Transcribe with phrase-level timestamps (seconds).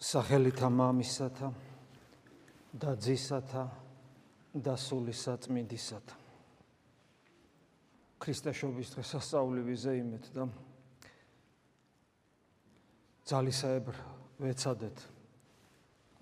[0.00, 1.52] სახელითა მამისათა
[2.74, 3.64] და ძისათა
[4.54, 6.24] და სულისა წმინდისათა
[8.24, 10.44] ქრისტეშობის დღესასწაული ვიზეიმეთ და
[13.28, 13.98] ძალისაებრ
[14.40, 15.02] ვეცადეთ.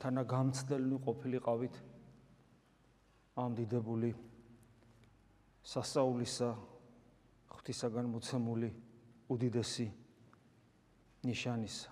[0.02, 1.79] თანა გამცდელნი ყოფილიყავით
[3.39, 4.11] ამ დიდებული
[5.62, 6.50] სასწაულისა
[7.54, 8.70] ღვთისაგან მოცემული
[9.30, 9.86] უდიდესი
[11.30, 11.91] ნიშანისა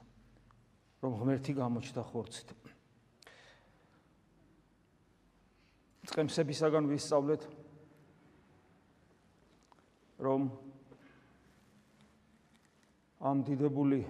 [1.01, 2.49] რომ ღმერთი გამოჩნდა ხორცით.
[6.11, 7.43] წემსებისაგან ვისწავლეთ
[10.27, 10.49] რომ
[13.31, 14.01] ამ დიდებული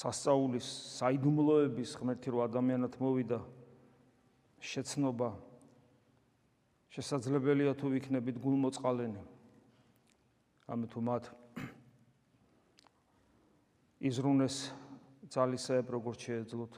[0.00, 0.68] სასწაულის
[1.00, 3.40] საიდუმლოების ღმერთი რო ადამიანად მოვიდა
[4.60, 5.30] შეცნობა
[6.92, 9.22] შესაძლებელია თუ ვიქნებით გულმოწყალენი
[10.68, 11.24] ამ თუ მათ
[14.00, 14.56] იზრუნეს
[15.30, 16.72] ძალისაებ როგორც შეეძლოთ?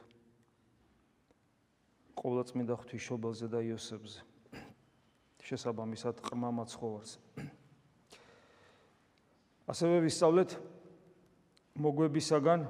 [2.19, 4.21] ყოვლადწმინდა ღვთისმშობელზე და იოსებზე.
[5.43, 7.17] შესაბამისად ყრმა მაცხოვარს
[9.73, 10.55] ასევე ვისწავლეთ
[11.83, 12.63] მოგვებისაგან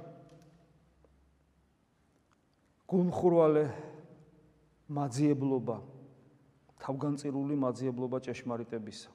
[2.89, 3.65] გულმხურვალე
[4.97, 5.77] მაძიებლობა
[6.85, 9.13] თავგანწირული მაძიებლობა ჭეშმარიტებისა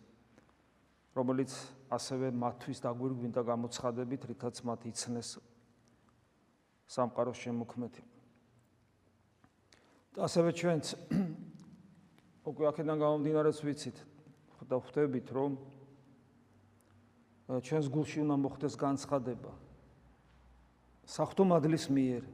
[1.18, 1.54] რომელიც
[1.88, 5.38] ასევე მათთვის დაგვირგვინდა გამოცხადებით, რითაც მათ იცნეს
[6.88, 8.02] სამყაროს შემოქმედი.
[10.18, 10.84] და ასევე ჩვენც
[12.50, 13.96] უკვე აქედან გამომდინარეც ვიცით
[14.68, 15.50] და ხვდებით, რომ
[17.48, 19.52] ჩვენს გულში უნდა მოხდეს განცხადება
[21.08, 22.26] საფრთხომადლის მიერ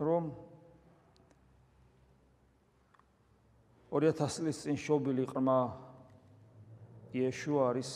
[0.00, 0.30] რომ
[3.92, 5.58] 2000 წლის წინ შობილი ყრმა
[7.14, 7.90] იეშუ არის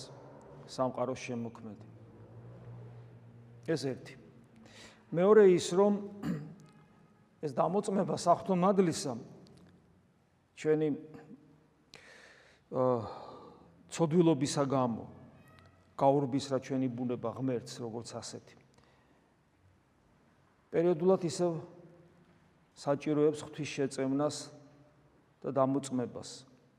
[0.69, 1.87] სამყაროს შემოქმედი.
[3.69, 4.15] ეს ერთი.
[5.13, 5.93] მეორე ის რომ
[7.45, 9.13] ეს დამოწმება საფრთხომადლისა
[10.57, 10.89] ჩვენი
[12.75, 12.99] აა
[13.95, 15.05] ცოდვილობისა გამო
[15.95, 18.57] გაურბის რა ჩვენი ბუნება ღმერთს როგორც ასეთი.
[20.75, 21.53] პერიოდულად ისევ
[22.75, 24.37] საჭიროებს ღვთის შეწევნას
[25.45, 26.31] და დამოწმებას,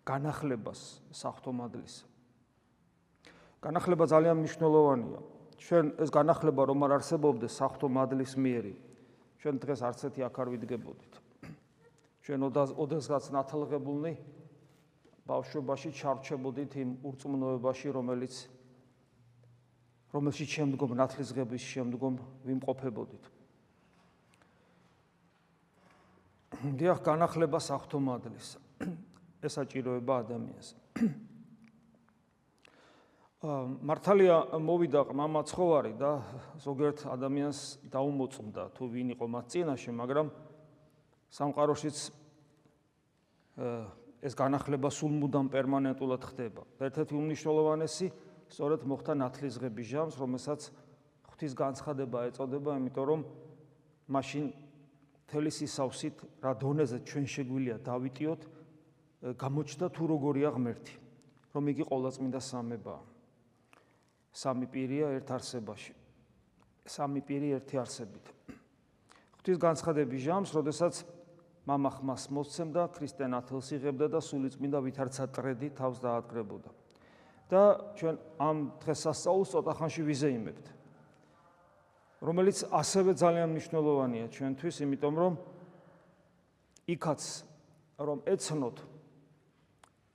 [0.04, 2.15] განახლებას საფრთხომადლისა.
[3.66, 5.20] განახლება ძალიან მნიშვნელოვანია.
[5.58, 8.74] ჩვენ ეს განახლება რომ არ არსებობდეს საფრთხო მადლის მიერი,
[9.42, 11.14] ჩვენ დღეს არც ერთი აქ არ ვიდგებოდით.
[12.26, 12.40] ჩვენ
[12.78, 14.14] ოდესღაც ნათლღებულნი
[15.26, 18.34] ბავშვობაში ჩარჩებოდით იმ ურწმუნოებაში, რომელიც
[20.14, 22.14] რომელშიც შემდგომ ნათლისღების შემდგომ
[22.46, 23.26] ვიმყოფებოდით.
[26.78, 28.58] დიახ, განახლება საფრთხო მადლის.
[29.46, 30.68] ეს საჭიროება ადამიანს.
[33.46, 36.12] მართალია მოვიდა ყმამაცხოვარი და
[36.66, 37.60] ზოგიერთ ადამიანს
[37.94, 40.28] დაუმოწმდა თუ ვინ იყო მათ წინაშე, მაგრამ
[41.30, 41.98] სამყაროშიც
[44.26, 46.62] ეს განახლება სულმუდამ პერმანენტულად ხდება.
[46.82, 48.08] ერთ-ერთი უმნიშვნელოვანესი
[48.50, 50.62] სწორედ მოხდა ნათლისღების ჟამს, რომელსაც
[51.30, 53.22] ღვთის განცხადება ეწოდება, იმიტომ რომ
[54.10, 54.46] მაშინ
[55.30, 58.42] მთელი სისავსით რა დონეზე ჩვენ შეგვილია დავიტიოთ
[59.38, 60.94] გამოჩნდა თუ როგორია ღმერთი,
[61.54, 63.15] რომ იგი ყოვლადწმინდა სამებაა.
[64.35, 65.95] სამი პირია ერთ არსებაში.
[66.87, 68.27] სამი პირი ერთი არსებით.
[69.41, 70.95] ღვთის განცხადების ჟამს, როდესაც
[71.67, 76.71] мама ხმას მოსცემდა, ქრისტიან ათელს იღებდა და სულიწმინდა ვითარცა ტრედი თავს დაადგრებოდა.
[77.51, 77.63] და
[77.99, 80.67] ჩვენ ამ დღესასწაულს ცოტა ხანში ვიზეიმებთ.
[82.23, 85.35] რომელიც ასევე ძალიან მნიშვნელოვანია ჩვენთვის, იმიტომ რომ
[86.95, 87.23] იქაც
[87.99, 88.77] რომ ეცნოთ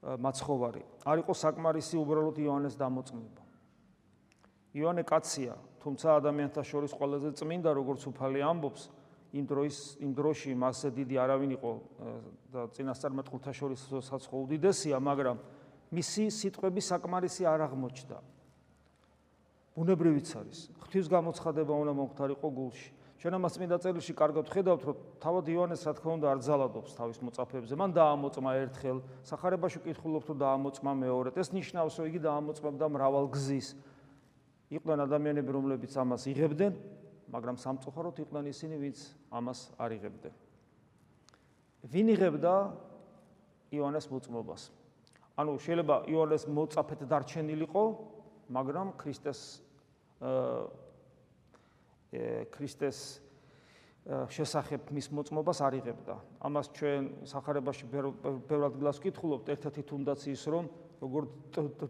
[0.06, 3.39] მაცხოვარი, არ იყო საკმარისი უბრალოდ იოანეს დამოწმება.
[4.75, 8.83] იონე კაცია, თუმცა ადამიანთა შორის ყველაზე წმინდა, როგორც უფალი ამბობს,
[9.31, 11.73] იმ დროის იმ დროში მასზე დიდი არავინ იყო
[12.51, 13.81] და წინასწარმეტყველთა შორის
[14.11, 15.39] საცხო უდიდესია, მაგრამ
[15.95, 18.19] მისი სიტყვები საკმარისი არ აღმოჩნდა.
[19.75, 20.59] ბუნებრივიც არის.
[20.83, 22.91] ღვთის გამოცხადება უნდა მომხდარიყო გულში.
[23.21, 27.19] ჩვენ ამას წმინდა წერილში კარგად ხედავთ, რომ თავად იონეს რა თქმა უნდა არ ძალადობს თავის
[27.21, 27.75] მოწაფეებზე.
[27.77, 28.99] მან დაამოწმა ერთხელ,
[29.29, 31.35] სახარებაში კითხულობთ, რომ დაამოწმა მეორედ.
[31.37, 33.69] ეს ნიშნავს, რომ იგი დაამოწმებდა მრავალ გზის.
[34.71, 36.73] იყვნენ ადამიანები, რომლებიც ამას იღებდნენ,
[37.31, 38.99] მაგრამ სამწუხაროდ იყვნენ ისინი, ვინც
[39.31, 40.35] ამას არ იღებდნენ.
[41.91, 42.55] ვინ იღებდა
[43.75, 44.63] იონეს მოწმობას?
[45.39, 47.85] ანუ შეიძლება იონეს მოწაფეთ დარჩენილიყო,
[48.51, 49.41] მაგრამ ქრისტეს
[50.21, 50.69] აა
[52.51, 53.23] ქრისტეს
[54.11, 56.15] შესახებ მის მოწმობას არ იღებდა.
[56.43, 60.67] ამას ჩვენ სახარებაში ბევრად გლას ვკითხულობთ, ერთ-ერთი თუნდაც ის, რომ
[60.99, 61.23] როგორ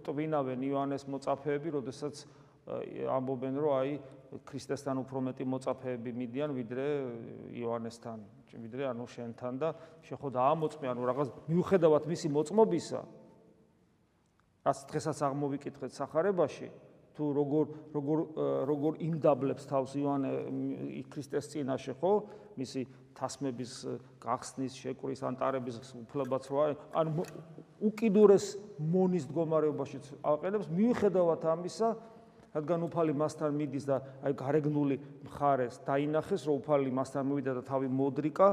[0.05, 2.27] ტვინავენ იონეს მოწაფეები, როდესაც
[3.17, 3.93] ამბობენ, რომ აი
[4.46, 6.87] ქრისტესთან უფრო მეტი მოწაფეები მიდიან ვიდრე
[7.58, 8.19] იოანესთან,
[8.55, 9.69] ვიდრე ანუ შენთან და
[10.06, 13.00] შეხვდა ამოწმე, ანუ რაღაც მიუხედავად მისი მოწმობისა,
[14.70, 16.69] რაც დღესაც აღმოვიკითხეთ სახარებაში,
[17.11, 18.19] თუ როგორ როგორ
[18.70, 20.31] როგორ იმდაბლებს თავს იოანე
[21.11, 22.12] ქრისტეს წინაშე, ხო?
[22.55, 22.87] მისი
[23.19, 23.72] თასმების
[24.22, 25.76] გახსნის, შეკრის, ანტარების
[26.06, 26.64] უფლებაც რა,
[26.94, 27.12] ან
[27.82, 28.46] უკიდურეს
[28.78, 31.88] მონის მდგომარეობაშიც აყენებს, მიუხედავად ამისა,
[32.55, 37.88] რადგან უფალი მასთან მიდის და აი გარეგნული მხარეს დაინახეს რომ უფალი მასთან მოვიდა და თავი
[37.94, 38.49] მოდრიკა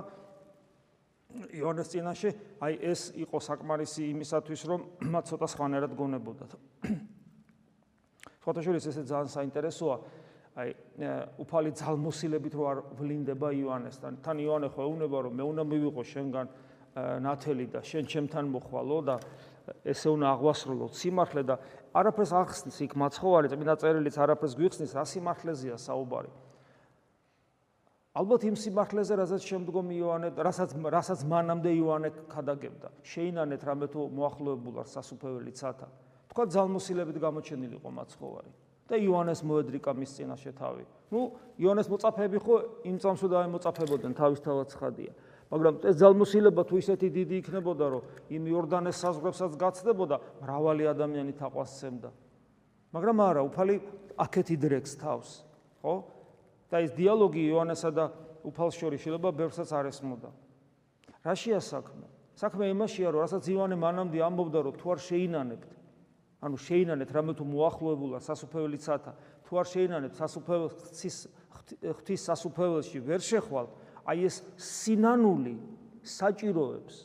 [1.58, 2.30] იონეს წინაშე
[2.62, 6.52] აი ეს იყო საკმარისი იმისათვის რომ მათ ცოტა სხვანაირად გონებოდათ
[8.46, 9.98] ფოტოშურის ესე ძალიან საინტერესოა
[10.58, 10.72] აი
[11.38, 14.18] უფალი ძალმოსილებით რო არ ვლინდება იოანესთან.
[14.26, 16.48] თან იოანე ხო ეუნება რომ მე უნდა მივიღო შენგან
[17.22, 19.16] ნათელი და შენ ჩემთან მოხვალო და
[19.86, 21.56] ესე უნდა აღვასრულო სიმართლე და
[21.98, 26.32] არაფერს ახსნის იქ მაცხოვარი წმინდა წერილიც არაფერს გვიხსნის რა სიმართლეზეა საუბარი
[28.18, 34.80] ალბათ იმ სიმართლეზე რასაც შემდგომ იოანე რასაც რასაც მანამდე იოანე ქადაგებდა შეინანეთ რამე თუ მოახლოებულ
[34.84, 35.90] არ სასუფეველი ცათა
[36.34, 38.52] თქვა ძალმოსილებით გამოჩენილიყო მაცხოვარი
[38.88, 40.84] და იოანეს მოედრიკა მის წინაშე თავი.
[41.12, 41.22] ნუ
[41.60, 42.56] იოანეს მოწაფეები ხო
[42.88, 45.12] იმ წამს უნდა მოწაფებოდნენ თავისთავად ხადია.
[45.48, 48.02] მაგრამ ეს ძალმოსილება თუ ისეთი დიდი იქნებოდა, რომ
[48.36, 52.10] იმ იორდანეს საზღვრებსაც გაცდებოდა, მრავალი ადამიანი თაყვასცემდა.
[52.92, 53.76] მაგრამ არა, უფალი
[54.20, 55.30] აქეთ იდრექს თავს,
[55.84, 55.96] ხო?
[56.68, 58.06] და ეს დიალოგი იოანესა და
[58.44, 60.30] უფალს შორის შეიძლება ბევრსაც არ ესმოდა.
[61.24, 62.06] რაშია საქმე?
[62.36, 65.72] საქმე იმაშია, რომ რასაც იოანე მანამდე ამბობდა, რომ თუ არ შეინანებთ
[66.38, 69.12] ანუ შეინანეთ რამე თუ მოახლოებულა სასუფეველი ცათა
[69.48, 71.16] თუ არ შეინანეთ სასუფეველის
[71.82, 73.70] ღვთის სასუფეველში ვერ შეხვალ
[74.08, 75.56] აი ეს სინანული
[76.08, 76.96] საჭიროებს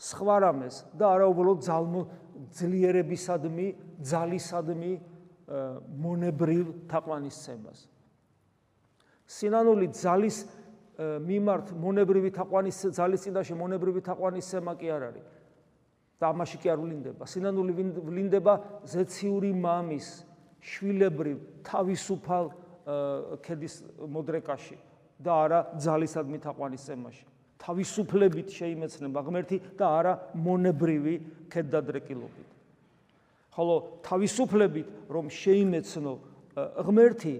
[0.00, 2.02] სხვა რამეს და არა უბრალოდ ძალმო
[2.56, 3.66] ძლიერებისადმი
[4.00, 4.92] ძალისადმი
[6.00, 7.78] მონებრივ თაყვანისცემას.
[9.26, 10.38] სინანული ძალის
[11.00, 15.26] მიმართ მონებრივი თაყვანის ძალის წინაშე მონებრივი თაყვანისცემა კი არ არის.
[16.20, 17.24] და ამაში კი არ ვლინდება.
[17.24, 18.54] სინანული ვლინდება
[18.84, 20.08] ზეციური მამის
[20.60, 22.44] შვილებრივ თავისუფალ
[23.40, 23.74] ქედის
[24.04, 24.76] მოდრეკაში
[25.20, 27.24] და არა ძალისადმი თაყვანისცემაში.
[27.60, 31.14] თავისუფლებით შეიმეცნება ღმერთი და არა მონებრივი
[31.52, 32.48] ქედდადრეკილობით.
[33.52, 36.12] ხოლო თავისუფლებით რომ შეიმეცნო
[36.56, 37.34] ღმერთი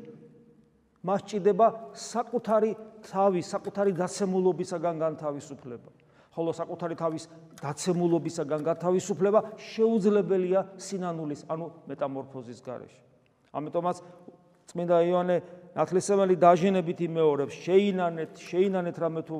[1.01, 1.67] მას ჭირდება
[1.97, 5.91] საკუთარი თავი, საკუთარი დაცემულობისაგან განთავისუფლება.
[6.31, 7.25] ხოლო საკუთარი თავის
[7.59, 13.01] დაცემულობისაგან გათავისუფლება შეუძლებელია სინანულის, ანუ მეტამორფოზის გარეშე.
[13.51, 13.97] ამიტომაც
[14.71, 15.37] წმინდა იოანე
[15.71, 19.37] ნათლისმელი დაჟინებით იმეორებს, შეინანეთ, შეინანეთ რამე თუ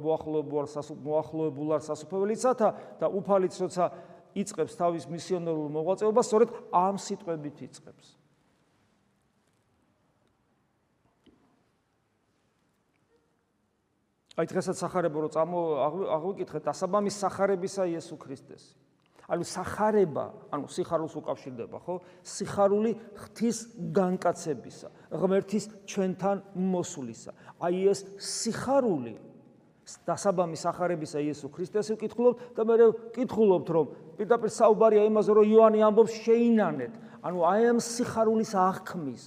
[0.00, 0.68] მოახლოებულ
[1.04, 2.68] მოახლოებულ არ სასופველიცათა
[3.00, 3.84] და უფალიც როცა
[4.32, 8.06] იწებს თავის მისიონერულ მოღვაწეობას, სწორედ ამ სიტყვებით იწებს.
[14.38, 15.60] აი დღესაც სახარებო რო წამო
[16.14, 18.70] აღვიკითხეთ დასაბამის სახარებისა იესო ქრისტეს.
[19.28, 22.00] ანუ სახარება, ანუ სიხარულს უკავშირდება, ხო?
[22.24, 23.58] სიხარული ღვთის
[23.92, 27.32] განკაცებისა, ღმერთის ჩვენთან მოსულისა.
[27.60, 29.14] აი ეს სიხარული
[30.08, 36.16] დასაბამის სახარებისა იესო ქრისტეს ვკითხულობთ და მე ვკითხულობთ რომ პირდაპირ საუბარია იმაზე რომ იოანე ამბობს
[36.24, 36.92] შეინანეთ.
[37.24, 39.24] ანუ აი ამ სიხარულის აღქმის,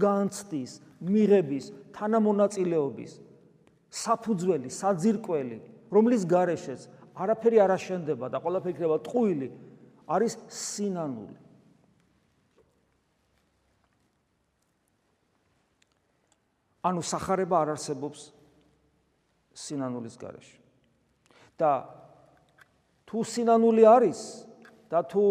[0.00, 1.64] განცდის, მიღების,
[1.96, 3.12] თანამონაწილეობის
[3.92, 5.58] საფუძველი, საძირკველი,
[5.92, 6.88] რომლის გარეშეც
[7.22, 9.48] არაფერი არ აშენდება და ყველაფერი იქნება ტყუილი,
[10.10, 11.36] არის სინანული.
[16.82, 18.32] ანუ сахарება არ არსებობს
[19.54, 20.58] სინანულის გარეშე.
[21.58, 21.86] და
[23.06, 24.20] თუ სინანული არის
[24.90, 25.22] და თუ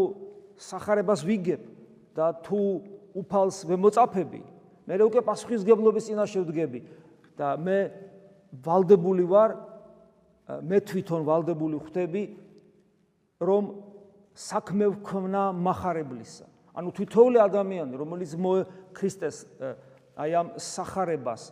[0.55, 1.61] сахарებას ვიგებ
[2.15, 2.61] და თუ
[3.17, 4.41] უფალს ვემოწაფები,
[4.87, 6.79] მე უკვე პასუხისგებლობის წინაშე ვდგები
[7.35, 7.79] და მე
[8.63, 9.70] ვალდებული ვარ
[10.59, 12.23] მე თვითონ ვალდებული ხვდები
[13.41, 13.63] რომ
[14.35, 16.45] საქმე ვქმნა מחარებლისა.
[16.75, 18.31] ანუ თითოეული ადამიანი, რომელიც
[18.95, 19.37] ქრისტეს
[20.15, 21.51] აი ამ სახარებას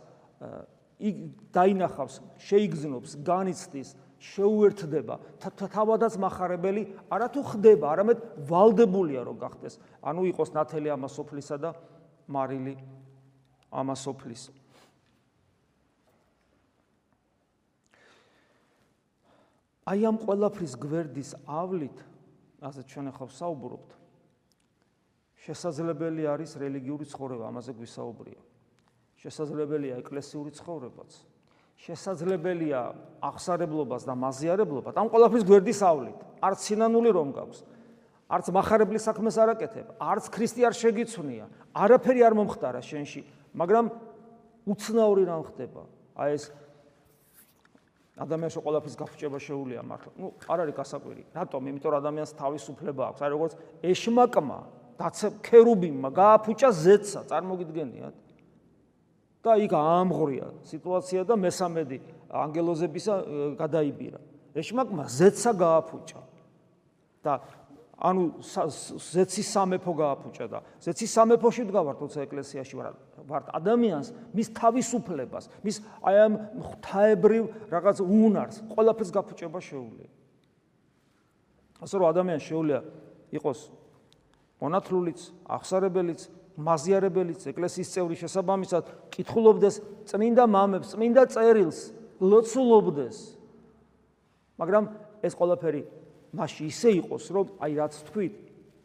[1.55, 5.15] დაინახავს, შეიგზნობს, განიცდის, შეუერთდება,
[5.55, 8.17] თავადაც מחარებელი არათუ ხდება, არამედ
[8.51, 9.79] ვალდებულია რომ გახდეს.
[10.03, 11.71] ანუ იყოს ნათელი ამასოფლისა და
[12.27, 12.75] მარილი
[13.71, 14.51] ამასოფლის.
[19.89, 21.97] აი ამ ყველაფრის გვერდის ავლით,
[22.61, 23.89] ასე ჩვენ ახლა საუბრობთ.
[25.49, 28.41] შესაძლებელი არის რელიგიური ცხოვრება, ამაზე გვისაუბრია.
[29.17, 31.11] შესაძლებელია ეკლესიური ცხოვრებაც.
[31.79, 32.79] შესაძლებელია
[33.23, 34.93] აღსარებლობას და მაზიარებლობა.
[34.93, 37.63] ამ ყველაფრის გვერდის ავლით, არც სინანული რომ გაქვს.
[38.29, 43.21] არც מחარებლის საქმეს არ აკეთებ, არც ქრისტე არ შეგიცვნია, არაფერი არ მომხდარა შენში,
[43.57, 43.85] მაგრამ
[44.69, 45.81] უცნაური რამ ხდება.
[46.13, 46.43] აი ეს
[48.19, 50.11] ადამიანს ყველაფერს გაფუჭება შეუულია მართლა.
[50.19, 51.23] ნუ არ არის გასაკვირი.
[51.35, 51.61] რატომ?
[51.69, 53.19] იმიტომ რომ ადამიანს თავისუფლება აქვს.
[53.23, 54.59] აი როგორც ეშმაკმა,
[54.99, 58.15] დაცე ქერუბიმმა გააფუჭა ზეცსა, წარმოგიდგენიათ?
[59.39, 61.97] და იქ აამღრია სიტუაცია და მესამედი
[62.27, 63.13] ანგელოზებისა
[63.55, 64.19] გადაიბირა.
[64.51, 66.21] ეშმაკმა ზეცსა გააფუჭა.
[67.23, 67.33] და
[67.99, 68.39] ანუ
[69.11, 72.95] ზეცის სამეფო გააფუჭა და ზეცის სამეფოში ვდგავართ თორსა ეკლესიაში ვარ
[73.29, 76.33] ვართ ადამიანს მის თავისუფლებას მის აი ამ
[76.65, 80.09] ღვთაებრივ რაღაც უნარს ყველაფერს გაფუჭება შეუძლია.
[81.79, 82.79] ასე რომ ადამიანს შეუძლია
[83.37, 83.59] იყოს
[84.59, 86.21] მონათლულიც აღსარებელიც
[86.59, 88.83] მაზიარებელიც ეკლესიის წევრი შესაბამისად
[89.13, 89.75] კითხულობდეს
[90.11, 91.79] წმინდა მამებს წმინდა წერილს
[92.19, 93.17] ლოცულობდეს.
[94.59, 94.83] მაგრამ
[95.23, 95.81] ეს ყველაფერი
[96.35, 98.35] მასში ისე იყოს, რომ აი რაც თქვით,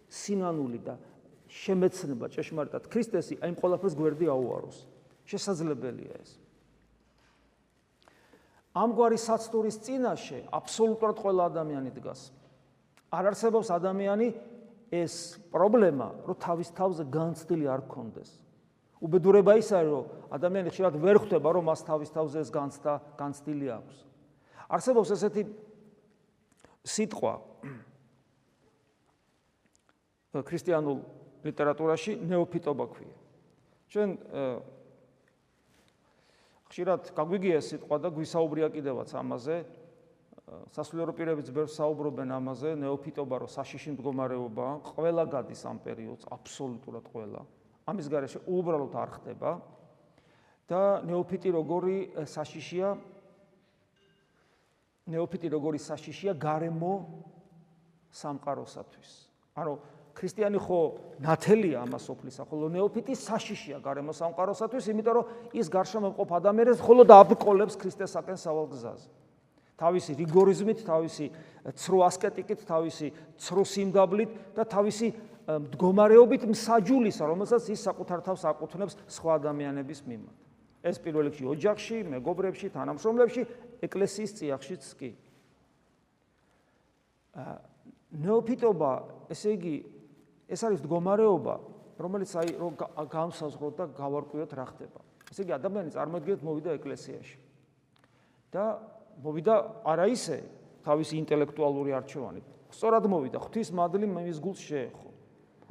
[0.09, 0.95] სინანული და
[1.55, 4.79] შემეცნება ჭეშმარიტად ქრისტესი, აი ყველაფერს გვერდი აუაროს.
[5.25, 6.31] შესაძლებელია ეს.
[8.75, 12.35] ამგვარი საცდურის წინაშე აბსოლუტურად ყველა ადამიანი დგას.
[13.15, 14.35] არ არსებობს ადამიანი
[14.91, 18.31] ეს პრობლემა, რომ თავის თავზე განცდილი არ გქონდეს.
[18.99, 23.67] უბედურება ის არის, რომ ადამიანი ხშირად ვერ ხვდება, რომ მას თავის თავზე ეს განცდა განცდილი
[23.79, 23.97] აქვს.
[24.75, 25.43] არსებობს ესეთი
[26.83, 27.35] სიტყვა
[30.51, 30.99] ქრისტიანულ
[31.45, 33.17] ლიტერატურაში ნეოფიტობა ქვია.
[33.93, 34.11] ჩვენ
[36.73, 39.57] ხშირად გაგვიგია სიტყვა და გვისაუბრია კიდევაც ამაზე.
[40.75, 47.41] სასულიერო პირებიც ბევრ საუბრობენ ამაზე, ნეოფიტობა რო საშიში მდგომარეობა, ყველა გადის ამ პერიოდს, აბსოლუტურად ყველა.
[47.89, 49.51] ამის გარეშე უბრალოდ არ ხდება.
[50.65, 52.89] და ნეოფიტი როგორი საშიშია,
[55.13, 56.95] ნეოფიტი როგორი საშიშია გარემო
[58.09, 59.11] სამყაროსათვის.
[59.61, 59.73] ანუ
[60.15, 60.81] ქრისტიანი ხო
[61.21, 65.25] ნათელია ამას ოფლისა, ხოლო ნეოფიტი საშიშია გარემო სამყაროსათვის, იმიტომ რომ
[65.59, 69.09] ის გარშემო მყოფ ადამიანებს ხოლო დააბკოლებს ქრისტესაკენ სავალ გზაზე.
[69.75, 71.27] თავისი რიგორიზმით, თავისი
[71.75, 73.07] ცრუ ასკეტიკით, თავისი
[73.43, 75.09] ცრუ სიმდაბლით და თავისი
[75.45, 80.39] მდგომარეობით მსაჯულისა, რომელსაც ის საკუთარ თავს აკუთვნებს სხვა ადამიანების მიმართ.
[80.85, 83.43] ეს პირველ რიგში ოჯახში, მეგობრებში, თანამშრომლებში,
[83.89, 85.11] ეკლესიის წიაღშიც კი.
[87.41, 87.57] აა
[88.15, 88.93] ნეოფიტობა,
[89.33, 89.75] ესე იგი,
[90.49, 91.55] ეს არის მდგომარეობა,
[91.99, 92.73] რომელიც აი რომ
[93.09, 95.01] გამსაზღვროთ და გავარკვიოთ რა ხდება.
[95.31, 97.37] ესე იგი, ადამიანი წარმოიდგინეთ მოვიდა ეკლესიაში.
[98.55, 98.65] და
[99.19, 100.39] მოვიდა არა ისე
[100.87, 102.47] თავისი ინტელექტუალური არჩევანით.
[102.71, 105.09] სწორად მოვიდა, ღვთის მადლი მის გულს შეეხო.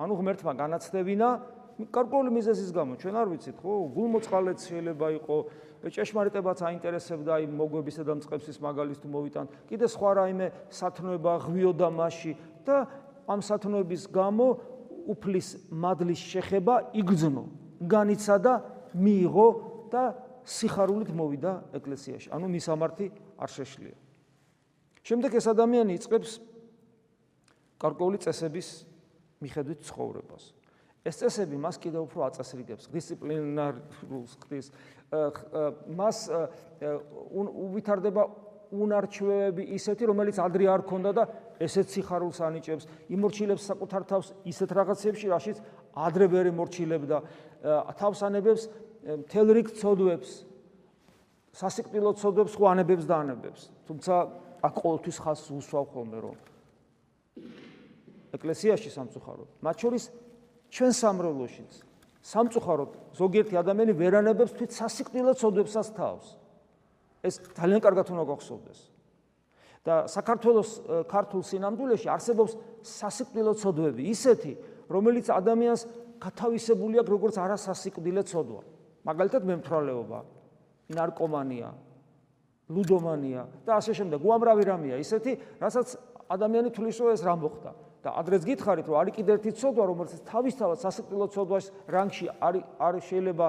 [0.04, 1.28] ანუ ღმერთმა განაცდებინა
[1.74, 8.14] კარკული მიზეზის გამო ჩვენ არ ვიცით ხო გულმოწყალეც შეიძლება იყოს ჭეშმარიტებაც აინტერესებდა აი მოგვებისა და
[8.22, 12.76] მწყებსის მაგალითს თუ მოვიტან კიდე სხვა რაიმე სათნოება ღვიოდა მასში და
[13.28, 14.48] ამ სათნოების გამო
[15.08, 17.44] უფლის მადლის შეხება იგრძნო
[17.88, 18.54] განიცა და
[18.96, 19.48] მიიღო
[19.92, 20.04] და
[20.44, 22.28] სიხარულით მოვიდა ეკლესიაში.
[22.32, 23.08] ანუ მის ამართი
[23.40, 23.96] არ შეშლია.
[25.04, 26.32] შემდეგ ეს ადამიანი იწყებს
[27.80, 28.68] კარკული წესების
[29.44, 30.44] მიხედვით ცხოვრებას.
[31.04, 32.88] ეს წესები მას კიდევ უფრო აწესრიგებს.
[32.88, 34.72] დისციპლინარულს ხდის
[35.92, 36.18] მას
[37.34, 38.24] უვითარდება
[38.74, 41.24] უნარჩვევები ისეთი რომელიც ადრე არ ქონდა და
[41.62, 42.84] ესეც სიხარულს ანიჭებს.
[43.14, 45.58] იმორჩილებს საკუთარ თავს ისეთ რაღაცებში რაშიც
[45.94, 47.18] ადრე ვერ იმორჩილებდა.
[47.96, 48.64] თავს ანებებს
[49.06, 50.32] მთელ რიგ ცოდვებს.
[51.54, 53.70] სასიკვდილო ცოდვებს ხო ანებებს და ანებებს.
[53.86, 54.14] თუმცა
[54.64, 56.38] აქ ყოველთვის ხას უსვავ ხოლმე რომ
[58.34, 60.04] ეკლესიაში სამწუხაროდ მათ შორის
[60.72, 61.72] ჩვენ სამრევლოშიც
[62.24, 66.26] სამწუხაროდ ზოგიერთი ადამიანი ვერანებებს თვით სასიკვდილო ცოდვებსაც თავს
[67.24, 68.80] ეს ძალიან კარგად უნდა გახსოვდეს.
[69.84, 70.70] და საქართველოს
[71.12, 72.56] ქართულ სინამდვილეში არსებობს
[72.88, 74.54] სასიკვდილო ცოდვები ისეთი
[74.88, 75.82] რომელიც ადამიანს
[76.24, 78.62] გათავისებული აქვს როგორც არასასიკვდილო ცოდვა.
[79.04, 80.20] მაგალითად მემთრალეობა
[80.96, 81.70] ნარკომანია
[82.72, 85.88] ლუდომანია და ასე შემდეგ უამრავი რამეა ისეთი რასაც
[86.32, 87.72] ადამიანი თulis რომ ეს რა მოხდა.
[88.04, 92.94] და ადრეს გითხარით რომ არის კიდე ერთი ცოდვა რომელიც თავისთავად სასიკვდილო ცოდვას რანგში არ არ
[93.00, 93.48] შეიძლება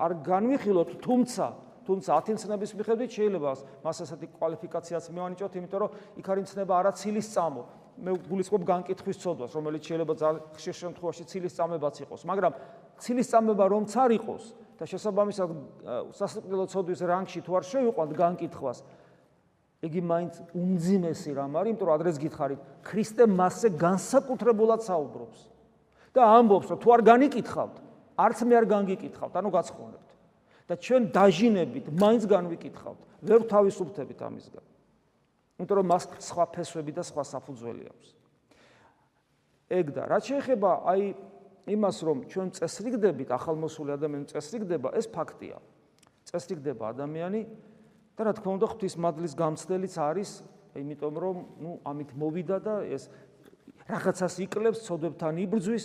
[0.00, 1.44] არ განვიხილოთ თუმცა
[1.90, 3.50] თუმცა ათინცნების მიხედვით შეიძლება
[3.82, 5.90] მას ასეთი კვალიფიკაციაც მევანიჭოთ იმიტომ რომ
[6.22, 7.62] იქ არის ცნება არა ცილის წამო
[7.98, 10.14] მე გულისხმობ განკითხვის ცოდვას რომელიც შეიძლება
[10.54, 12.52] ხშირ შემთხვევაში ცილის წამებაც იყოს მაგრამ
[13.02, 14.44] ცილის წამება რომც არ იყოს
[14.78, 15.50] და შესაბამისად
[16.14, 18.78] სასიკვდილო ცოდვის რანგში თუ არ შევიყვანთ განკითხვას
[19.80, 25.48] იგი მაინც უმძიმესი რამ არის, იმიტომ რომ ადრეს გითხარით, ქრისტე მასზე განსაკუთრებულად საუბრობს.
[26.10, 27.74] და ამბობს, რომ თუ არ განიკითხავთ,
[28.18, 30.09] არც მე არ განგიკითხავთ, ანუ გაცხონებთ.
[30.70, 34.64] და ჩვენ დაჟინებით მაინც განვიკითხავთ, ვერ თავისუფლდებით ამისგან.
[35.58, 38.08] იმიტომ რომ მას სხვა ფესვები და სხვა საფუძველი აქვს.
[39.70, 41.02] ეგ და რაც შეეხება აი
[41.70, 45.62] იმას რომ ჩვენ წესრიგდებით ახალმოსული ადამიანი წესრიგდება ეს ფაქტია
[46.26, 47.42] წესრიგდება ადამიანი
[48.18, 50.30] და რა თქმა უნდა ღვთის მადლის გამცდელიც არის
[50.74, 53.06] იმიტომ რომ ნუ ამით მოვიდა და ეს
[53.86, 55.84] რაღაცას იკლებს ცოდებთან იბრძვის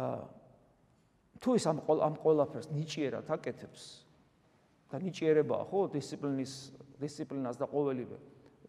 [0.00, 0.35] აა
[1.46, 3.82] თუ ის ამ ამ ყველაფერს ნიჭიერად აკეთებს
[4.90, 5.80] და ნიჭიერებაა ხო?
[5.94, 6.52] დისციპლინის
[6.98, 8.18] დისციპლინას და ყოველივე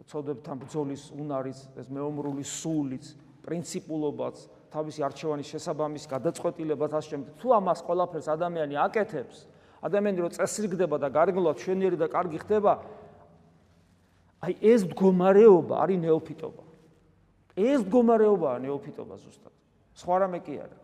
[0.06, 4.36] ცოდებთან ბრძოლის უნარის ეს მეომრული სულიც პრინციპულობაც
[4.70, 9.38] თავისი არჩევანის შესაბამის გადაწყვეტილებაც ასე თუ ამას ყველაფერს ადამიანი აკეთებს
[9.82, 12.74] ადამიანი რო წესრიგდება და გარეგნულად შვენიერი და კარგი ხდება
[14.46, 16.64] აი ეს მდგომარეობა არის ნეოფიტობა.
[17.58, 19.54] ეს მდგომარეობაა ნეოფიტობა ზუსტად.
[19.98, 20.78] სხვა რამე კი არა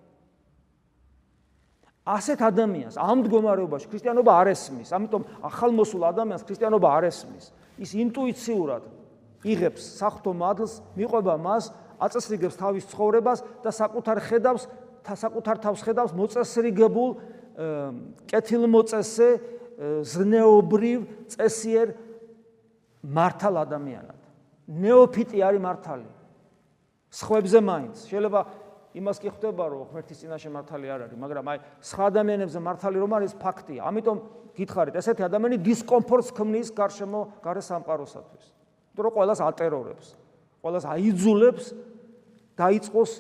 [2.04, 7.46] ასეთ ადამიანს ამ მდგომარეობაში ქრისტიანობა არ ესმის ამიტომ ახალმოსულ ადამიანს ქრისტიანობა არ ესმის
[7.80, 8.84] ის ინტუიციურად
[9.44, 11.72] იღებს საფრთხო მადლს მიყვება მას
[12.04, 14.68] აწესრიგებს თავის ცხოვრებას და საკუთარ ხედავს
[15.04, 17.10] საკუთარ თავს ხედავს მოწესრიგებულ
[18.32, 19.30] კეთილმოწესე
[20.08, 21.00] ზნეობრივ
[21.34, 21.94] წესიერ
[23.04, 24.20] მართალ ადამიანად.
[24.68, 26.10] ნეოფიტი არის მართალი.
[27.14, 28.40] სხვებზე მაინც შეიძლება
[28.94, 33.12] იმას კი ხვდება რომ ღმერთის წინაშე მართალი არ არის, მაგრამ აი სხვა ადამიანებზე მართალი რომ
[33.18, 33.82] არის ფაქტია.
[33.90, 34.18] ამიტომ
[34.54, 38.46] გითხარით, ესეთი ადამიანი დისკომფორტს ქმნის გარშემო გარე სამყაროსათვის.
[38.94, 40.08] იმიტომ რომ ყოველას ატერორებს,
[40.62, 41.66] ყოველას აიძულებს
[42.54, 43.12] დაიწყოს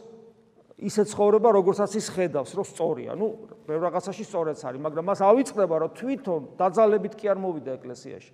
[0.77, 3.11] ისე ცხოვრება, როგორცაც ის ხედავს, რომ სწორია.
[3.17, 3.27] ნუ
[3.65, 8.33] რაღაცაში სწორიც არის, მაგრამ მას ავიწყდება, რომ თვითონ დაძალებით კი არ მოვიდა ეკლესიაში.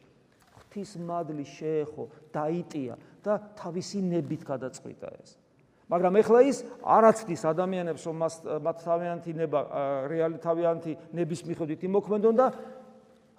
[0.60, 2.04] ღვთის მადლი შეეხო,
[2.34, 2.94] დაიტია
[3.24, 5.30] და თავისი ნებით გადაწყვიტა ეს.
[5.90, 9.60] მაგრამ ეხლა ის არაცდის ადამიანებს, რომ მას მათ თავიანთი ნება
[10.06, 12.48] რეალი თავიანთი ნების მიხედვით იმოქმედონ და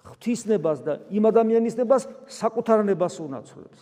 [0.03, 3.79] ღვთის ნებას და იმ ადამიანის ნებას საკუთარ ნებას უნაცვლებს.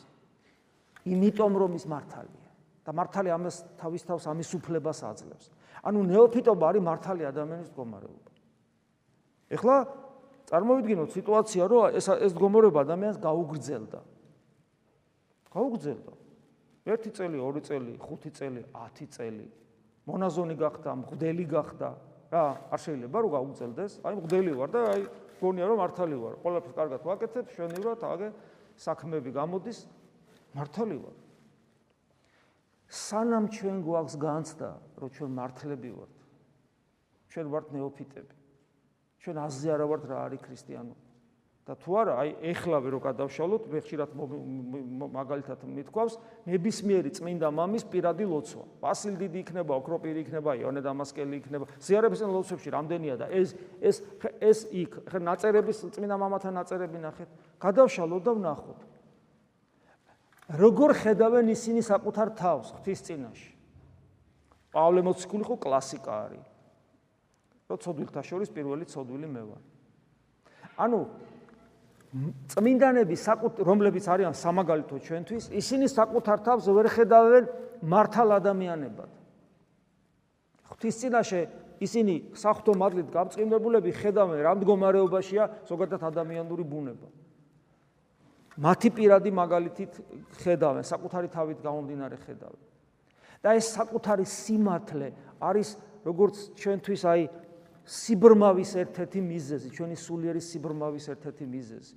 [1.09, 2.49] იმიტომ რომ ის მართალია.
[2.89, 5.45] და მართალი ამას თავის თავს ამის უფლებას აძლევს.
[5.85, 8.31] ანუ ნეოფიტობა არის მართალი ადამიანის მდგომარეობა.
[9.53, 9.75] ეხლა
[10.49, 13.99] წარმოვიდგინოთ სიტუაცია, რომ ეს ეს მდგომარეობა ადამიანს გაუგრძელდა.
[15.53, 16.13] გაუგრძელდა.
[16.89, 19.47] ერთი წელი, ორი წელი, ხუთი წელი, 10 წელი.
[20.09, 21.89] მონაზონი გახდა, მღვდელი გახდა.
[22.29, 23.93] რა, არ შეიძლება რომ გაუგრძელდეს?
[24.05, 25.01] აი მღვდელი ვარ და აი
[25.41, 26.33] გონია რომ მართალი ვარ.
[26.43, 28.29] ყველაფერს კარგად ვაკეთებ, შვენივრად, აგე
[28.77, 29.79] საქმეები გამოდის,
[30.53, 31.15] მართალი ვარ.
[32.89, 36.15] სანამ ჩვენ გვაქვს განცდა, რომ ჩვენ მართლები ვართ.
[37.29, 38.35] ჩვენ ვართ ნეოფიტები.
[39.21, 41.08] ჩვენ აზზე არა ვართ რა არის ქრისტიანობა.
[41.69, 44.13] და თუ არა, აი ეხლავე რო გადავშალოთ, მე ხშირად
[45.13, 46.15] მაგალითად მithქვავს,
[46.49, 48.63] ნებისმიერი წმინდა მამის პირადი ლოცვა.
[48.81, 51.69] ვასილ დიდი იქნება, ოქროპირი იქნება, იონე დამასკელი იქნება.
[51.77, 53.53] ზიარების ლოცვებში რამდენია და ეს
[53.85, 54.01] ეს
[54.41, 57.29] ეს იქ, ხა ნაწერების წმინდა მამათა ნაწერები ნახეთ.
[57.61, 58.79] გადავშალოთ და ვნახოთ.
[60.49, 63.53] როგორ ხედავენ ისინი საკუთარ თავს ღვთის წინაშე?
[64.73, 66.49] პავლე მოციქული ხო კლასიკა არის.
[67.69, 69.61] რო ცოდვილთა შორის პირველი ცოდვილი მე ვარ.
[70.81, 71.28] ანუ
[72.09, 73.15] წმინდანები
[73.61, 77.43] რომლებიც არიან სამაგალითო ჩვენთვის, ისინი საკუთარ თავს ვერ ხედავენ
[77.85, 79.11] მართალ ადამიანებად.
[80.73, 81.41] ღვთის წინაშე
[81.79, 87.07] ისინი საფრთხო მადლით გამწყინებულები ხედავენ რა მდგომარეობაშია ზოგადად ადამიანური ბუნება.
[88.57, 89.91] მათი პირადი მაგალითით
[90.41, 92.63] ხედავენ, საკუთარი თავით გამომდინარე ხედავენ.
[93.39, 95.07] და ეს საკუთარი სიმართლე
[95.39, 97.21] არის როგორც ჩვენთვის აი
[97.89, 101.95] სიბრმავის ერთ-ერთი მიზეზი, ჩვენი სულიერი სიბრმავის ერთ-ერთი მიზეზი.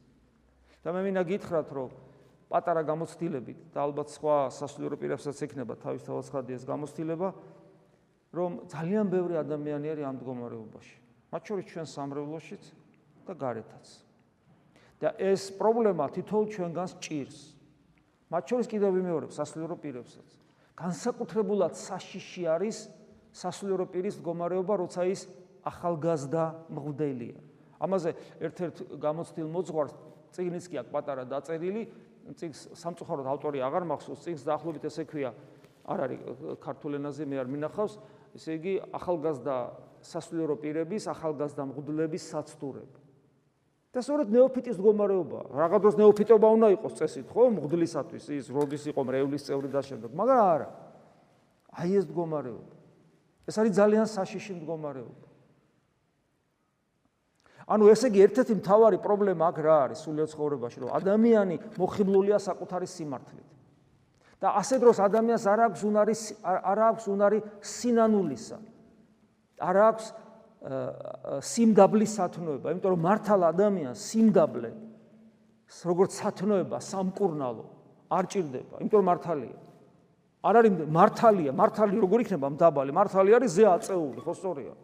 [0.83, 1.91] და მე მინდა გითხრათ, რომ
[2.51, 7.29] პატარა გამოცდილებით და ალბათ სხვა სასულიერო პირებსაც ექნება თავის თავცხადი ეს გამოცდილება,
[8.33, 10.97] რომ ძალიან ბევრი ადამიანი არის ამ მდგომარეობაში.
[11.33, 12.65] მათ შორის ჩვენ სამრევლოშიც
[13.29, 13.87] და გარეთაც.
[15.03, 17.39] და ეს პრობლემა თითოეულ ჩვენგანს ჭირს.
[18.31, 20.29] მათ შორის კიდევ ვიმეორებ სასულიერო პირებსაც.
[20.79, 22.87] განსაკუთრებულად საშიში არის
[23.35, 25.27] სასულიერო პირის მდგომარეობა, როცა ის
[25.67, 27.39] ახალგაზრდა მღვდელია.
[27.83, 28.11] ამაზე
[28.47, 29.95] ერთ-ერთ გამოცდილ მოძღვარს
[30.33, 31.83] წიგნიც კი აქვს პატარა დაწერილი,
[32.39, 35.31] წიგს სამწუხაროდ ავტორი აღარ მახსოვს, წიგს დაახლოებით ესე ქვია,
[35.83, 36.21] არ არის
[36.63, 37.99] ქართულ ენაზე მე არ მინახავს,
[38.39, 39.57] ესე იგი ახალგაზრდა
[40.03, 42.99] სასულიერო პირების, ახალგაზრდა მღვდლების საცდურება.
[43.93, 49.01] და სწორედ ნეოფიტის მდგომარეობა, რაღა დროს ნეოფიტობა უნდა იყოს წესით, ხო, მღვდლისათვის, ის როდის იყო
[49.05, 50.69] მრევლის წევრი და შემდეგ, მაგრამ არა.
[51.77, 52.75] აი ეს მდგომარეობა.
[53.53, 55.32] ეს არის ძალიან საშიში მდგომარეობა.
[57.67, 62.87] ანუ ესე იგი ერთ-ერთი მთავარი პრობლემა აქ რა არის სულიერ ცხოვრებაში, რომ ადამიანი მოხიბლულია საკუთარი
[62.91, 63.49] სიმართლით.
[64.43, 68.59] და ასე დროს ადამიანს არ აქვს უნარი არ აქვს უნარი სინანულისა.
[69.63, 70.07] არ აქვს
[71.47, 74.71] სიმდაბლის სათნოება, იმიტომ რომ მართალ ადამიანს სიმდაბლე
[75.87, 77.65] როგორც სათნოება სამკურნალო
[78.11, 79.59] არ ჭირდება, იმიტომ რომ მართალია.
[80.43, 82.91] არ არის მართალია, მართალი როგორ იქნება მდაბალი?
[82.99, 84.75] მართალი არის ზე აწეული, ხო სწორია?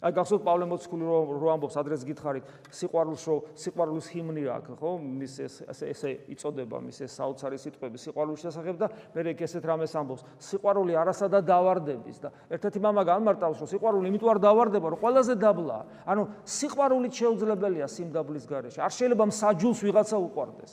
[0.00, 4.92] აი გახსოვთ პავლე მოციქული რომ რო ამბობს ადრეს გითხარით სიყვარულს რო სიყვარულის ჰიმნი აქვს ხო?
[4.96, 9.92] მის ეს ესე იწოდება მის ეს საოცარი სიტყვები სიყვარულის შესახებ და მე ეგ ესეთ რამეს
[10.00, 10.24] ამბობს.
[10.40, 15.78] სიყვარული არასადა დავარდების და ერთ-ერთი მამა განმარტავს რომ სიყვარული იმიტომ არ დავარდება რომ ყველაზე დაბლა
[16.08, 18.80] ანუ სიყვარულით შეუძლებელია სიმდაბლის გარეშე.
[18.80, 20.72] არ შეიძლება მსაჯულს ვიღაცა უყვარდეს.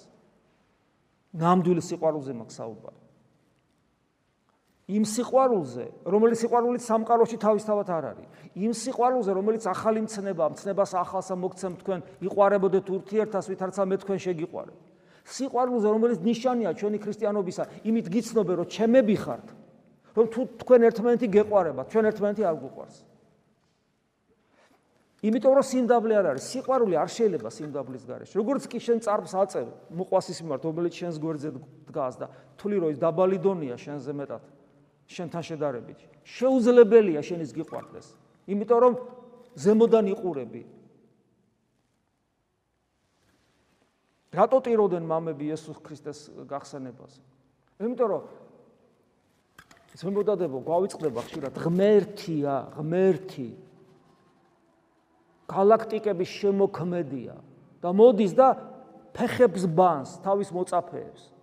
[1.36, 3.07] ნამდვილ სიყვარულზე მაქვს საუბარი
[4.88, 8.28] იმ სიყვარულზე, რომელიც სიყვარულით სამყაროში თავისთავად არ არის.
[8.56, 14.78] იმ სიყვარულზე, რომელიც ახალი მცნება, მცნებას ახალსა მოგცემ თქვენ, იყარებოდეთ ურთიერთას, ვითარცა მე თქვენ შეგიყვარებ.
[15.28, 19.47] სიყვარულზე, რომელიც ნიშანია ჩვენი ქრისტიანობისა, იმით გიცნობე, რომ ჩემები ხართ,
[20.15, 22.97] რომ თუ თქვენ ერთმანეთი გეყვარებათ, ჩვენ ერთმანეთი არ გუყვარს.
[25.28, 28.34] იმიტომ რომ სიმდაბლე არ არის, სიყვარული არ შეიძლება სიმდაბლის გარეშე.
[28.39, 31.50] როგორც კი შენ წარბს აწევ, მოყვას ის მიმართ, რომელიც შენს გვერდზე
[31.91, 34.57] დგას და თვლი რომ ის დაბალი დონია შენზე მეტად.
[35.08, 36.00] შენთან შედარებით.
[36.28, 38.08] შეუძლებელია შენის გიყვარდეს.
[38.48, 38.93] იმიტომ რომ
[39.56, 40.62] ზემოდან იყურები.
[44.36, 46.20] რატო ტიროდენ მამები იესოს ქრისტეს
[46.52, 47.20] გახსენებას?
[47.80, 48.24] იმიტომ რომ
[49.98, 53.50] ზემოდადებო გვავიწყდება ხშირად ღმერთია, ღმერთი.
[55.48, 57.36] galaktikების შემოქმედია
[57.82, 58.48] და მოდის და
[59.15, 61.37] ფეხებს ბანს თავის მოწაფეებს.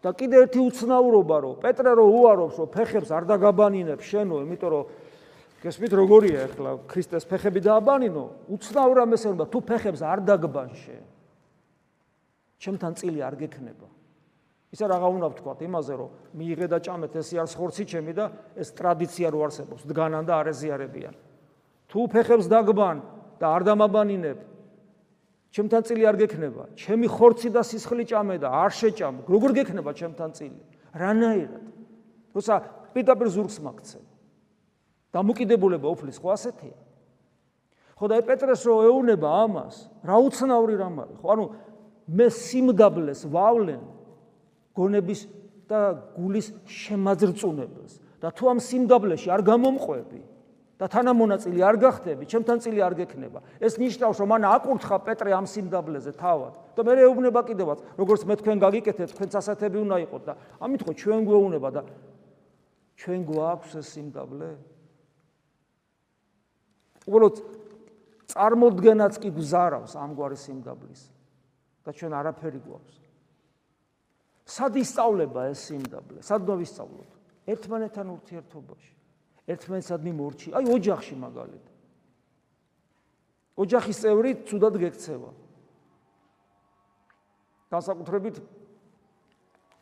[0.00, 4.84] და კიდე ერთი უცნაურობა რომ პეტრე რო უარობს რომ ფეხებს არ დაგაბანინებ შენო იმიტომ რომ
[5.60, 8.24] გესმით როგორია ახლა ქრისტეს ფეხები დააბანინო?
[8.48, 11.04] უცნაურა მესენება თუ ფეხებს არ დაგბან შენ
[12.60, 13.88] ჩემთან წილი არ გექნება.
[14.70, 18.68] ისა რაღა უნდა ვთქვა იმაზე რომ მიიღე და ჭამეთ ეს არის ხორცი ჩემი და ეს
[18.78, 21.14] ტრადიცია რო არსებობს დგანან და არეზიარებიან
[21.90, 22.96] თუ ფეხებს დაგბან
[23.42, 24.38] და არ დამაბანინებ
[25.50, 26.64] ჩემთან წილი არ გექნება.
[26.78, 29.16] ჩემი ხორცი და სისხლი ჭამე და არ შეჭამ.
[29.26, 30.60] როგორ გექნება ჩემთან წილი?
[30.94, 31.64] რანაირად?
[32.30, 32.54] თუცა
[32.94, 33.98] პიტაპირ ზურგს მაგცე.
[35.10, 36.78] დამოკიდებულება უფლის ხო ასეთია?
[37.98, 39.74] ხო და პეტრეს რო ეუნება ამას,
[40.06, 41.16] რა უცნაური რამ არის?
[41.18, 41.44] ხო ანუ
[42.10, 43.82] მე სიმდაბლეს ვავლენ
[44.74, 45.20] გონების
[45.66, 45.80] და
[46.14, 50.20] გულის შემაძრწუნებელს და თუ ამ სიმდაბლეში არ გამომყვები,
[50.80, 53.44] და თანამონაწილი არ გახდები, ჩემთან წილი არ გექნება.
[53.60, 56.56] ეს ნიშნავს, რომ მან აკურთხა პეტრე ამ სიმდაბლეზე თავად.
[56.72, 60.32] და მე ეუბნება კიდევაც, როგორც მე თქვენ გაგიკეთეთ, თქვენც ასათები უნდა იყოთ და
[60.64, 61.82] ამით ხო ჩვენ გვეუბნება და
[62.96, 64.48] ჩვენ გვაქვს ეს სიმდაბლე?
[67.04, 67.36] უბრალოდ
[68.32, 71.02] წარმოდგენაც კი გზარავს ამგვარი სიმდაბლის
[71.84, 72.96] და ჩვენ არაფერი გვაქვს.
[74.48, 76.20] სად ისწავლება ეს სიმდაბლე?
[76.24, 77.10] სად გვისწავლოთ?
[77.52, 78.99] ერთმანეთთან ურთიერთობაში.
[79.48, 81.74] ერთმანეთსადმი მორჩი, აი ოჯახში მაგალითად.
[83.60, 85.30] ოჯახის წევრი თუდად გექცევა.
[87.70, 88.36] განსაკუთრებით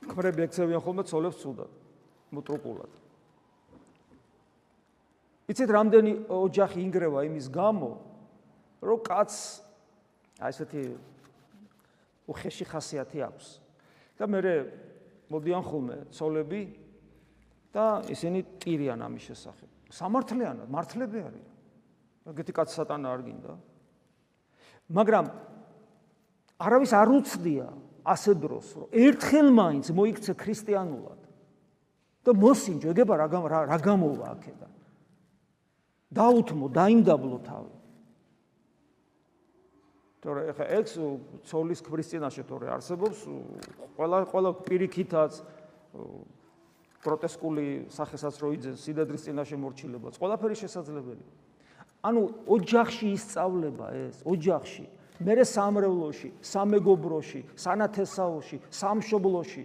[0.09, 1.71] ქმრები ექცევიან ხოლმე ცოლებს თუდად,
[2.35, 2.93] მოტრუკულად.
[5.49, 7.91] იცით რამდენი ოჯახი ინგრევა იმის გამო,
[8.85, 9.33] რომ კაც
[10.39, 10.83] აი ესეთი
[12.29, 13.47] უხეში ხასიათი აქვს.
[14.19, 14.41] და მე
[15.31, 16.61] მოდიან ხოლმე ცოლები
[17.73, 19.69] და ისინი ტირიან ამის შესახებ.
[19.93, 21.55] სამართლიანად, მართლები არიან.
[22.29, 23.53] ეგეთი კაც სატანა არ გინდა.
[24.93, 25.25] მაგრამ
[26.61, 27.69] არავის არ უცდია
[28.05, 31.21] ასე დროს, რომ ერთხელ მაინც მოიქცე ქრისტიანულად
[32.25, 33.27] და მოსინჯო, ეგება რა
[33.69, 34.73] რა გამოვა აქედან.
[36.13, 37.75] დაუთმო, დაინდაბლო თავი.
[40.19, 40.95] თორე ეხა ექს
[41.47, 43.23] ცოლის ქრისტიანაში თორე არსებობს
[43.95, 45.33] ყველა ყველა პირიქითაც
[47.05, 51.31] გროტესკული სახესაც რო იძენს სიდადრის წინაშე მორჩილებას, ყველაფერი შესაძლებელია.
[52.03, 54.85] ანუ ოჯახში ისწავლება ეს, ოჯახში,
[55.19, 59.65] მერე სამრევლოში, სამეგობროში, სანათესაოში, სამშობლოში,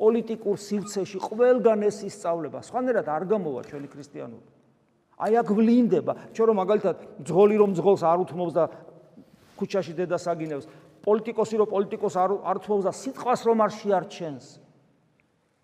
[0.00, 2.58] პოლიტიკურ სივრცეში ყველგან ეს ისწავლება.
[2.64, 4.48] სხვანაირად არ გამოვა ჩვენი ქრისტიანობა.
[5.20, 6.96] აი აქ ვლინდება, ჩვენ რომ მაგალითად
[7.28, 8.64] ძღოლი რომ ძღოლს არ უთმობს და
[9.60, 10.64] ქუჩაში დედას აგინებს,
[11.04, 14.44] პოლიტიკოსი რომ პოლიტიკოს არ არ უთმობს და სიტყვას რომ არ შეარჩენს.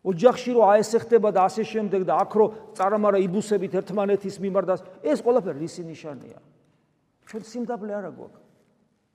[0.06, 2.46] ოჯახში რო აესე ხდება და ასე შემდეგ და აქ რო
[2.78, 6.38] წარამარა იბუსებით ერთმანეთის მიმართ და ეს ყველაფერი რისი ნიშანია?
[7.26, 8.42] ჩვენ სიმდაბლე არა გვაქვს.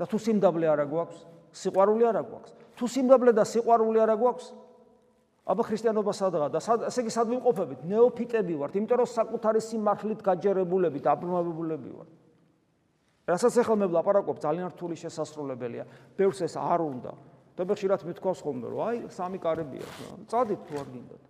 [0.02, 1.20] და თუ სიმდაბლე არა გვაქვს,
[1.54, 2.52] სიყვარული არა გვაქვს.
[2.76, 4.48] თუ სიმდაბლე და სიყვარული არა გვაქვს,
[5.46, 7.80] აბა ქრისტიანობა სადღა და ესე იგი სად ვიმყოფებით?
[7.86, 12.12] ნეოფიტები ვართ, იმიტომ რომ საკუთარი სიმართლით გაჯერებულები და აბრმავებულები ვართ.
[13.32, 15.86] რასაც ახლა მე ვლაპარაკობ, ძალიან რთული შესასრულებელია.
[16.18, 17.12] ბევრს ეს არ უნდა.
[17.58, 19.88] და მე ხშირად მithქვას ხოლმე რომ აი სამი კარებია
[20.32, 21.22] წადით თუ არ გინდათ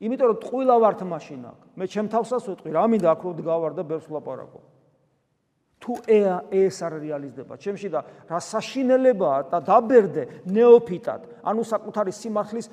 [0.00, 3.72] იმიტომ რომ ტყუილა ვართ მაშინ აქ მე ჩემ თავსაც ვეტყვი რა მინდა აქ რო დგავარ
[3.78, 4.60] და ბევრს ვლაპარაკო
[5.80, 5.92] თუ
[6.52, 12.68] ეს არ რეალიზდება ჩემში და რა საშინელებაა და დაბერდე ნეოფიტად ანუ საკუთარი სიმართლის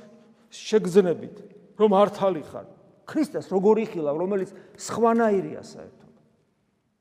[0.52, 2.68] შეგზნებით რომ მართალი ხარ.
[3.08, 6.14] ქრისტეს როგორი ხილა, რომელიც სხვანაირია საერთოდ.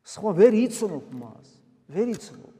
[0.06, 1.46] სხვა ვერ იცნობ მას,
[1.90, 2.55] ვერ იცნობ.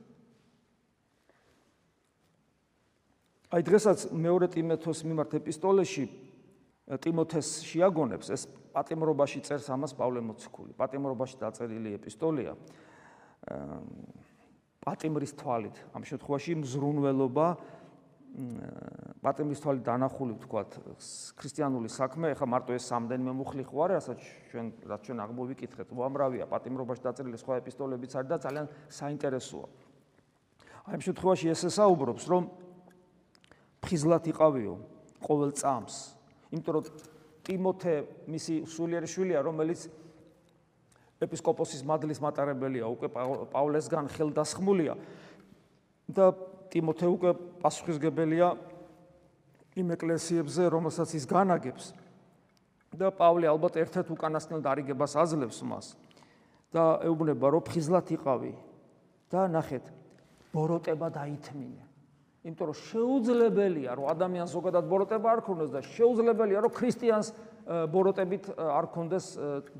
[3.57, 6.05] აი დღესაც მეორე ტიმოთეს მიმართ ეპისტოლეში
[7.01, 8.43] ტიმოთეს შეაგონებს ეს
[8.77, 10.77] პატიმრობაში წერს ამას პავლე მოციქული.
[10.77, 12.53] პატიმრობაში დაწერილი ეპისტოლეა.
[14.85, 17.47] პატიმრის თვალით, ამ შემთხვევაში მზრუნველობა
[19.25, 20.71] პატიმრის თვალით დანახული ვთქვათ
[21.41, 24.21] ქრისტიანული საქმე, ეხლა მარტო ეს სამდენიმე მუხლი ხო არა, რასაც
[24.53, 29.67] ჩვენ რაც ჩვენ აღმოვიკითხეთ, უამრავია პატიმრობაში დაწერილი სხვა ეპისტოლებიც არის და ძალიან საინტერესოა.
[30.87, 32.66] აი ამ შემთხვევაში ეს ესაუბრობს, რომ
[33.87, 34.75] ფხიზლად იყავიო
[35.23, 35.95] ყოველ წამს,
[36.51, 36.85] იმიტომ რომ
[37.47, 37.95] ტიმოთე
[38.27, 39.87] მისი სულიერი შვილია, რომელიც
[41.23, 43.09] ეპისკოპოსის მადლის მატარებელია, უკვე
[43.55, 44.99] პავლესგან ხელდასხმულია
[46.13, 46.35] და
[46.75, 47.31] ტიმოთე უკვე
[47.63, 48.49] პასუხისგებელია
[49.77, 51.95] იმ ეკლესიებზე, რომელსაც ის განაგებს.
[52.97, 55.87] და პავლე ალბათ ერთ-ერთ უკანასკნელ დარიგებას აძლევს მას
[56.73, 58.53] და ეუბნება, რომ ფხიზლად იყავი
[59.29, 59.85] და ნახეთ,
[60.55, 61.83] ბოროტება დაითმინე.
[62.47, 67.29] იმიტომ რომ შეუძლებელია, რომ ადამიანს ზოგადად ბოროტება არ ქონდეს და შეუძლებელია, რომ ქრისტიანს
[67.91, 69.27] ბოროტებით არ ქონდეს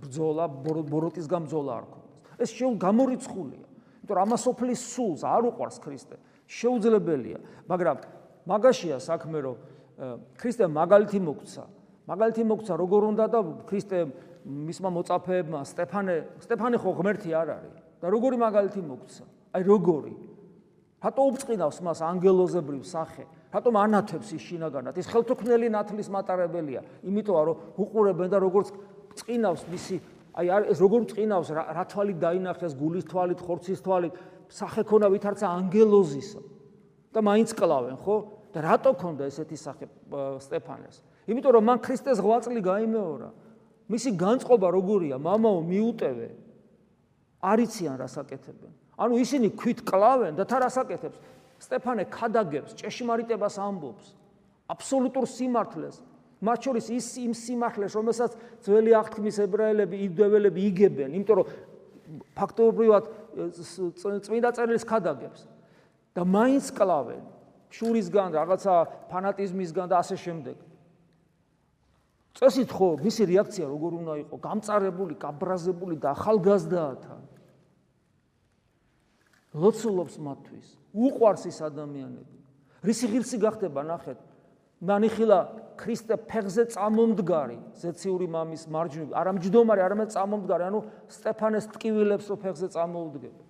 [0.03, 2.15] ბრძოლა, ბოროტისგან ბრძოლა არ ქონდეს.
[2.43, 3.67] ეს შეუ გამორიცხულია.
[4.03, 6.17] იმიტომ რომ ამასოფლის სულს არ უყარს ქრისტე.
[6.51, 7.39] შეუძლებელია,
[7.71, 7.97] მაგრამ
[8.51, 9.57] მაგაშია საქმე, რომ
[10.35, 11.65] ქრისტე მაგალითი მოგცა.
[12.11, 13.99] მაგალითი მოგცა როგორ უნდა და ქრისტე
[14.47, 19.25] მისმა მოწაფეებმა სტეფანე, სტეფანე ხო ღმერთი არ არის და როგორი მაგალითი მოგცა?
[19.55, 20.13] აი როგორი?
[21.07, 23.25] რატო უბწყინავს მას ანგელოზებრივ სახე?
[23.55, 24.99] რატომ ანათებს ის შინაგანად?
[24.99, 28.75] ის ხელთუქმნელი ნათლის მატარებელია, იმიტომ რომ უყურებენ და როგორც
[29.15, 29.97] წინავს მისი
[30.37, 34.15] აი ეს როგორ წინავს რა თვალით დაინახეს გულის თვალით, ხორცის თვალით,
[34.53, 36.41] სახე ქონა ვითარცა ანგელოზისა
[37.15, 38.17] და მაინც კლავენ ხო?
[38.53, 39.89] და რატო ქონდა ესეთი სახე
[40.45, 41.01] სტეფანეს?
[41.31, 43.31] იმიტომ რომ მან ქრისტეს ღვაწლი გამოიმეორა
[43.89, 45.17] მისი განწყობა როგორია?
[45.17, 46.29] მამაო მიუტევე.
[47.47, 51.19] არიციან რასაკეთებენ ანუ ისინი ქვით კლავენ და თა რასაკეთებს
[51.67, 54.13] სტეფანე ხადაგებს ჭეშმარიტებას ამბობს
[54.73, 56.01] აბსოლუტურ სიმართლეს
[56.47, 61.47] მათ შორის ის იმ სიმართლეს რომელსაც ძველი აღთქმის ებრაელები იუდეველები იგებენ იმიტომ რომ
[62.37, 63.05] ფაქტობრივად
[64.27, 65.49] წმინდა წერილის ხადაგებს
[66.17, 67.25] და მაინც კლავენ
[67.77, 68.75] შურისგან რაღაცა
[69.11, 70.57] ფანატიზმისგან და ასე შემდეგ.
[72.37, 74.41] წესით ხო მისი რეაქცია როგორ უნდა იყოს?
[74.45, 77.17] გამწარებული, გაბრაზებული და ახალგაზრდაათა.
[79.57, 82.37] ლოცულობს მათთვის, უყვარს ის ადამიანები.
[82.85, 84.21] რისი ღირსი გახდება ნახეთ,
[84.85, 85.39] მანიხილა
[85.81, 89.11] ქრისტე ფეხზე წამომდგარი ზეციური მამის მარჯვნივ.
[89.17, 90.63] არა მჯდომარე არამედ წამომდგარი.
[90.69, 93.45] ანუ სტეფანეს ტკივილებს რო ფეხზე წამოუდგება.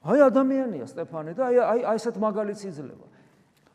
[0.00, 3.06] აი ადამიანია სტეფანე და აი აი ესეთ მაგალითს იძლევა.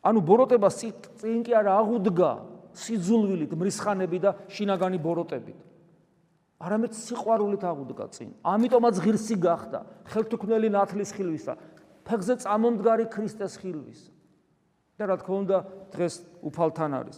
[0.05, 2.31] ანუ ბოროტება წინ კი არა აღუდგა
[2.77, 5.59] სიძულვილით მრისხანები და შინაგანი ბოროტებით
[6.55, 9.79] არამედ სიყვარულით აღუდგა წინ ამიტომაც ღირსი გახდა
[10.11, 11.53] ხელთუქმნელი ნათლის ხილვისა
[12.07, 14.15] ფეხზე წამომდგარი ქრისტეს ხილვისა
[14.95, 15.57] და რა თქმა უნდა
[15.91, 16.13] დღეს
[16.47, 17.17] უფალთან არის.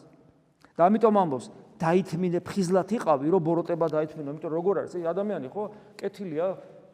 [0.78, 1.48] და ამიტომ ამბობს
[1.78, 4.92] დაითმინე ფხიზლად იყავი რომ ბოროტება დაითმინო, იმიტომ როგორ არის?
[4.98, 5.64] ეს ადამიანი ხო
[5.98, 6.48] კეთილია,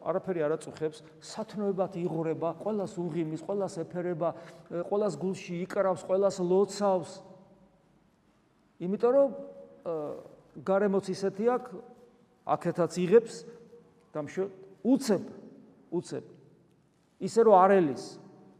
[0.04, 4.28] არაფერი არ აწუხებს, სათნოებად იღურება, ყოველას უღიმის, ყოველას ეფერება,
[4.68, 7.10] ყოველას გულში იკრავს, ყოველას ლოცავს.
[8.84, 9.28] იმიტომ რომ
[10.60, 11.70] გარემოც ისეთი აქვს,
[12.44, 13.34] აქეთაც იღებს
[14.12, 14.20] და
[14.84, 15.24] უცებ,
[15.90, 16.24] უცებ.
[17.24, 18.04] ისე რომ არელის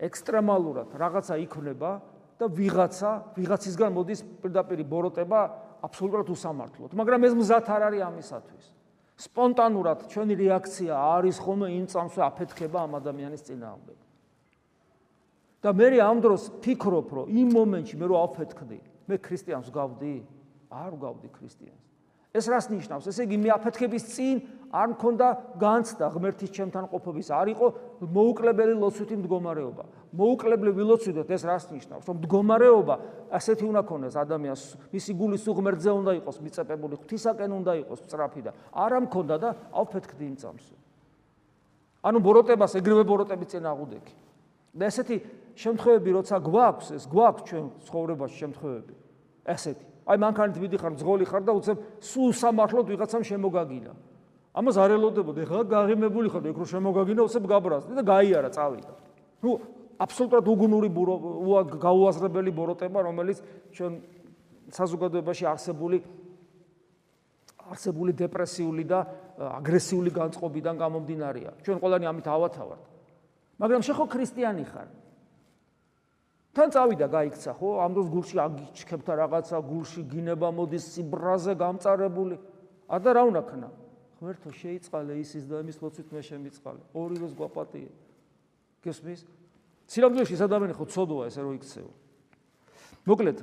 [0.00, 2.00] ექსტრემალურად რაღაცა იქნება,
[2.38, 5.40] და ვიღაცა, ვიღაცისგან მოდის პირდაპირ ბოროტება
[5.86, 6.90] აბსოლუტურად უსამართლოდ.
[6.98, 8.64] მაგრამ ეს მზად არ არის ამისათვის.
[9.14, 13.98] სპონტანურად ჩვენი რეაქცია არის ხოლმე იმ წამსვე აფეთქება ამ ადამიანის წინააღმდეგ.
[15.64, 20.16] და მე ამ დროს ფიქრობ, რომ იმ მომენტში მე რო აფეთქდი, მე ქრისტიანს გავდი?
[20.68, 21.93] არ გავდი ქრისტიანს.
[22.34, 23.06] ეს რას ნიშნავს?
[23.06, 24.36] ესე იგი მე აფეთქების წინ
[24.74, 27.66] არ მქონდა განცდა ღმერთის ჩემთან ყოფობის, არ იყო
[28.10, 29.84] მოუკლებელი ლოცვითი მდგომარეობა.
[30.18, 32.04] მოუკლებელი ვილოცვიდოთ ეს რას ნიშნავს?
[32.10, 32.94] რომ მდგომარეობა
[33.38, 38.50] ასეთი უნდა ქონდეს ადამიანს, მისი გული სუღმერთზე უნდა იყოს მიწეპებული, ღვთისაკენ უნდა იყოს სწრაფი და
[38.74, 40.66] არ მქონდა და აფეთქდი იმ წამს.
[42.02, 44.14] ანუ ბოროტებას ეგრევე ბოროტები წინ აღუდექი.
[44.74, 45.16] და ესეთი
[45.54, 48.94] შემთხვევები როცა გვაქვს, ეს გვაქვს ჩვენ ცხოვრებაში შემთხვევები.
[49.46, 53.92] ესეთი აი მანქანით ვიდიხარ, ძღოლი ხარ და უცებ სულ სამართლოდ ვიღაცამ შემოგაგინა.
[54.54, 58.92] ამას არ ელოდებოდ, ეხლა გაღიმებული ხარ, ეგ რო შემოგაგინა, უცებ გაბრაზდი და გაიარა, წავიდა.
[59.42, 59.50] ნუ
[59.98, 60.88] აბსოლუტურად უგუნური
[61.80, 63.38] გაუაზრებელი ბოროტება, რომელიც
[63.72, 63.92] ჩვენ
[64.74, 65.98] საზოგადოებაში არსებული
[67.64, 68.98] არსებული დეპრესიული და
[69.40, 71.50] აგრესიული განწყობიდან გამომდინარეა.
[71.64, 72.82] ჩვენ ყველანი ამით ავათავართ.
[73.56, 74.88] მაგრამ შეხო ქრისტიანი ხარ.
[76.54, 77.68] თან წავიდა გაიქცა ხო?
[77.82, 82.38] ამ დროს გულში აგიჩქებდა რაღაცა გულში გინება მოდის სიბრაზე გამწარებული.
[82.86, 83.68] ა და რა უნდა ქნა?
[84.22, 86.82] ღმერთო შეიწყალე ისის და იმის ლოცვით მე შემიწყალე?
[86.94, 87.90] ორივეს გვაპატიე.
[88.86, 89.20] გესმის
[89.88, 91.90] ცილამდვილში ეს ადამიანი ხო ცოდოა ესე რომ იქცეო
[93.08, 93.38] მოკლედ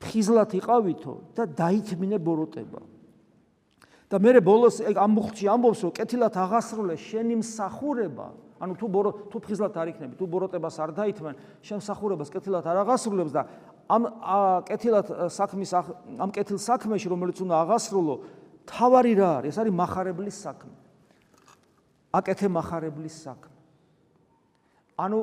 [0.00, 2.80] ფხიზლად იყავითო და დაითმინე ბოროტება.
[4.06, 8.28] და მე ბოლოს ამ მუხტში ამბობს რომ კეთილად აღასრულე შენი მსახურება
[8.60, 12.76] ანუ თუ ბორო თუ ფხიზლად არ იქნები, თუ ბოროტებას არ დაითმენ, შენ მსახურებას კეთილად არ
[12.82, 13.42] აღასრულებს და
[13.86, 14.02] ამ
[14.66, 18.14] კეთილად საქმის ამ კეთილ საქმეში რომელიც უნდა აღასრულო,
[18.66, 19.52] თავარი რა არის?
[19.54, 20.74] ეს არის מחარებლის საქმე.
[22.16, 23.56] აკეთე מחარებლის საქმე.
[24.96, 25.18] ანუ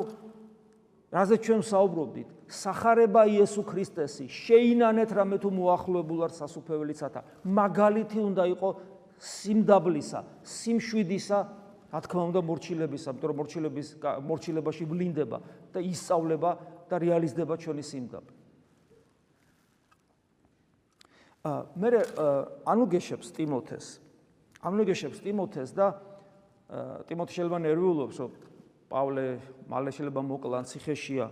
[1.13, 7.21] რაზეც ჩვენ საუბრობდით, сахарება იესო ქრისტესი, შეინანეთ რამე თუ მოახლოებულ არ სასუფეველიცათა.
[7.45, 8.69] მაგალითი უნდა იყო
[9.17, 11.39] სიმდაბლისა, სიმშვიდისა
[11.93, 15.37] რა თქმა უნდა მორჩილებისა, იმიტომ რომ მორჩილების მორჩილებაში ვლინდება
[15.69, 16.51] და ისწავლება
[16.89, 18.33] და რეალიზდება ჩვენი სიმდაბლე.
[21.77, 21.89] მე
[22.65, 23.85] ანუ გეშებს ტიმოთეს.
[24.65, 25.87] ანუ გეშებს ტიმოთეს და
[27.05, 28.31] ტიმოთე შეიძლება ნერვიულობს რომ
[28.89, 29.25] პავლე
[29.69, 31.29] მალე შეიძლება მოკლან ციხეშია.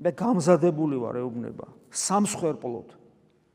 [0.00, 1.68] მე გამზადებული ვარ ეუბნება.
[1.92, 3.04] სამსხვერპლოდ.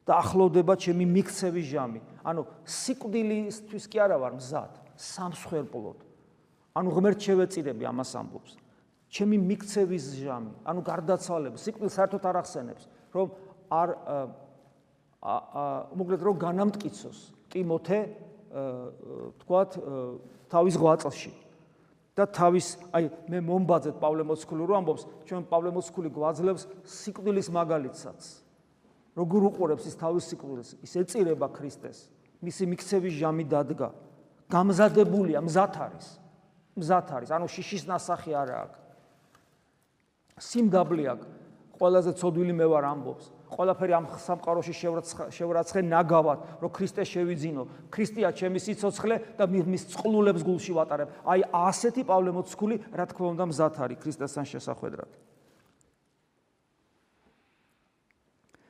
[0.05, 2.01] და ახლოვდება ჩემი მიქცევის ჟამი.
[2.25, 4.73] ანუ სიკვდილისთვის კი არა ვარ მზად.
[4.97, 6.08] სამსხვერპლოდ
[6.77, 8.51] ანუ ღმერთ შევეწირები ამას ამბობს.
[9.09, 13.27] ჩემი მიქცევის ჟამი ანუ გარდაცვალება სიკვდილს საერთოდ არ ახსენებს რომ
[13.73, 13.89] არ
[15.97, 17.99] მოკლედ რომ განამტკიცოს ტიმოთე
[19.41, 19.71] თქვათ
[20.53, 21.33] თავის ღვაწლში
[22.13, 28.19] და თავის აი მე მომბაძეთ პავლე მოციქული რო ამბობს ჩვენ პავლე მოციქული გვაძლევს სიკვდილის მაგალითსაც.
[29.17, 32.11] როგორ უყურებს ის თავის სიკვდილს ის ეწირება ქრისტეს.
[32.45, 33.89] მისი მიქცევის ჟამი დადგა.
[34.53, 36.07] გამზადებულია მზად არის
[36.77, 38.79] მზად არის ანუ შიშის ნასახი არა აქვს
[40.49, 41.27] სიმდაბლე აქვს
[41.79, 44.73] ყველაზე ცოდვილი მე ვარ ამბობს ყველაფერი ამ სამყაროში
[45.33, 47.63] შევრაცხე ნაგავად, რომ ქრისტე შევიძინო.
[47.89, 51.09] ქრისტეა ჩემი სიცოცხლე და მის წყლულებს გულში ვატარებ.
[51.25, 55.11] აი ასეთი პავლე მოციქული, რა თქმა უნდა, მზად არის ქრისტესთან შესახვედრად.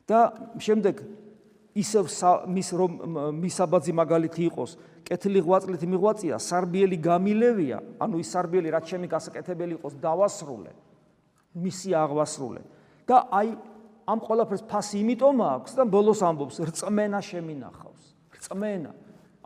[0.10, 0.20] და
[0.58, 0.96] შემდეგ
[1.78, 2.04] ისევ
[2.50, 2.92] მის რომ
[3.46, 4.72] მისაბაძი მაგალითი იყოს,
[5.10, 10.74] კეთილი ღვაწლით მიღვაწია, სარბიელი გამილევია, ანუ ის სარბიელი რაც ჩემი გასაკეთებელი იყოს, დავასრულე.
[11.58, 12.62] მისი აღვასრულე.
[13.10, 13.58] და აი
[14.06, 18.04] ამ ყველაფერს ფასი იმიტომ აქვს და ბოლოს ამბობს რწმენა შემინახავს.
[18.38, 18.92] რწმენა.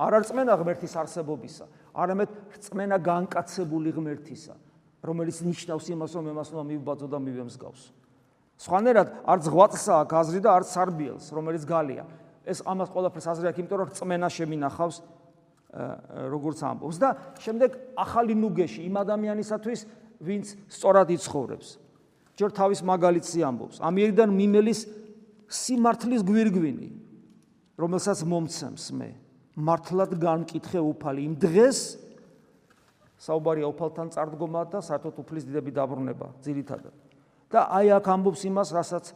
[0.03, 4.55] არ არწმენა ღმერთის არსებობისა, არამედ რწმენა განკაცებული ღმერთისა,
[4.99, 7.91] რომელიც ნიშნავს იმას, რომ ემას უნდა მივბაძო და მივემსგავსო.
[8.59, 12.03] სხვანაირად არც ღვაწლსა აქვს აზრი და არც სარბიელს, რომელიც გალია.
[12.43, 14.95] ეს ამას ყველაფერს აზრი აქვს, იმიტომ რომ რწმენა შემინახავს
[15.73, 17.09] როგორც ამბობს და
[17.41, 19.79] შემდეგ ახალი ნუგეში იმ ადამიანისათვის,
[20.21, 21.67] ვინც სწორად იცხოვრებს.
[22.37, 23.77] ჯერ თავის მაგალითს ამბობს.
[23.81, 24.79] ამიერიდან მიმელის
[25.49, 26.89] სიმართლის გვირგვინი,
[27.77, 29.09] რომელსაც მომცემს მე.
[29.53, 31.79] მართლად განკითხე უფალი იმ დღეს
[33.21, 36.93] საუბარია უფალთან წარდგომა და საერთოდ უფლის დიდები დაბრუნება ძირითადად.
[37.53, 39.13] და აი აქ ამბობს იმას, რასაც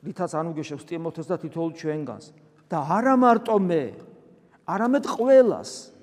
[0.00, 2.32] რითაც ანუგეშებს ტიმოთეს და თითოეულ ჩვენგანს.
[2.68, 3.84] და არა მარტო მე,
[4.64, 5.93] არამედ ყველას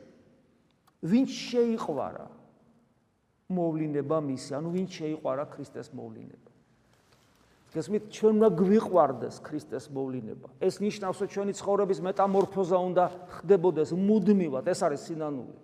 [1.01, 2.27] ვინც შეიყვარა
[3.51, 6.49] მოვლინება მისი, ანუ ვინც შეიყვარა ქრისტეს მოვლინება.
[7.71, 10.47] გესმით ჩვენ უნდა გვიყვარდეს ქრისტეს მოვლინება.
[10.59, 13.03] ეს ნიშნავს რომ ჩვენი ცხოვრების მეტამორფოზა უნდა
[13.39, 15.55] ხდებოდეს მუდმივად ეს არის სინანული.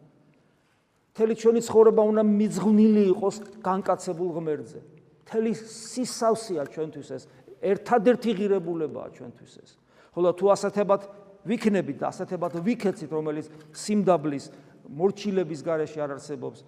[1.17, 4.79] თელი ჩვენი ცხოვრება უნდა მიძღვნილი იყოს განკაცებულ ღმერთზე.
[5.27, 7.23] თელი სისავსეა ჩვენთვის ეს
[7.59, 9.69] ერთადერთი ღირებულებაა ჩვენთვის ეს.
[10.15, 11.01] ხოლო თუ ასეთებად
[11.43, 14.45] ვიქნებით და ასეთებად ვიქეცით რომელიც სიმდაბლის
[14.87, 16.63] მორჩილების გარეშე არ არსებობს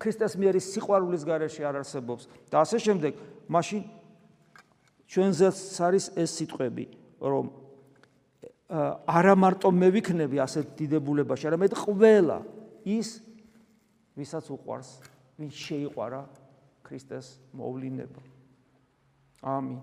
[0.00, 3.12] ქრისტეს მიერის სიყვარულის გარეშე არ არსებობს და ასე შემდეგ
[3.48, 3.82] მაშინ
[5.10, 6.84] ჩვენზეც არის ეს სიტყვები,
[7.18, 7.50] რომ
[9.10, 12.38] არა მარტო მე ვიქნები ასეთ დიდებულებაში, არამედ ყველა
[12.86, 13.18] ის,
[14.14, 14.90] ვისაც უყვარს,
[15.34, 16.22] ვინ შეიყვარა
[16.86, 18.22] ქრისტეს მოვლინება.
[19.42, 19.80] ამინ.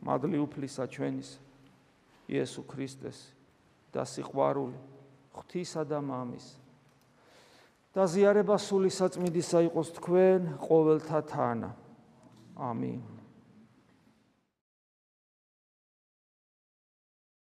[0.00, 1.36] მადლი უფლისა ჩვენის
[2.32, 3.18] იესო ქრისტეს
[3.92, 4.78] და სიყვარული
[5.36, 6.56] ღვთისა და მამის
[7.90, 11.70] და ზიარება სული საწმინდისა იყოს თქვენ ყოველთა თანა.
[12.56, 13.19] ამინ.